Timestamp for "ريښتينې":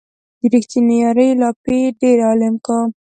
0.53-0.95